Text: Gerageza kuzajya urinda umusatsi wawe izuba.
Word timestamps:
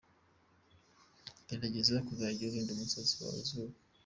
Gerageza 1.47 1.95
kuzajya 2.07 2.43
urinda 2.45 2.71
umusatsi 2.73 3.13
wawe 3.21 3.39
izuba. 3.43 3.75